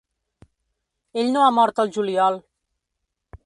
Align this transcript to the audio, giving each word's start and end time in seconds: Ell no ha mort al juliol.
Ell 1.23 1.29
no 1.35 1.45
ha 1.49 1.53
mort 1.59 1.81
al 1.85 1.95
juliol. 1.99 2.41